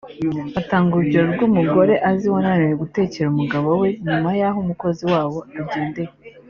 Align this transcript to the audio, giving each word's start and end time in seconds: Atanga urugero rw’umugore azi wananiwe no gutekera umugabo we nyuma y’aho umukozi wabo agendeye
Atanga 0.59 0.91
urugero 0.93 1.25
rw’umugore 1.33 1.93
azi 2.09 2.25
wananiwe 2.33 2.69
no 2.71 2.79
gutekera 2.83 3.27
umugabo 3.29 3.67
we 3.81 3.87
nyuma 4.05 4.29
y’aho 4.39 4.57
umukozi 4.63 5.03
wabo 5.13 5.39
agendeye 5.61 6.11